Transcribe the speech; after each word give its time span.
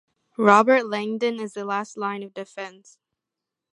Robert 0.39 0.87
Langdon 0.87 1.39
is 1.39 1.53
the 1.53 1.63
last 1.63 1.95
line 1.95 2.23
of 2.23 2.33
defense. 2.33 2.97